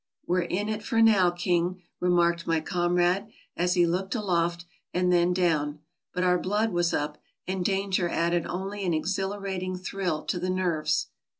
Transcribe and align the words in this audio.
"We're 0.25 0.41
in 0.41 0.79
for 0.79 0.97
it 0.97 1.03
now, 1.03 1.29
King," 1.29 1.83
remarked 1.99 2.47
my 2.47 2.59
comrade, 2.59 3.27
as 3.55 3.75
he 3.75 3.85
looked 3.85 4.15
aloft 4.15 4.65
and 4.95 5.13
then 5.13 5.31
down; 5.31 5.77
but 6.11 6.23
our 6.23 6.39
blood 6.39 6.73
was 6.73 6.91
up, 6.91 7.19
and 7.47 7.63
danger 7.63 8.09
added 8.09 8.47
only 8.47 8.83
an 8.83 8.95
exhilarating 8.95 9.77
thrill 9.77 10.23
to 10.25 10.39
the 10.39 10.49
nerves. 10.49 11.09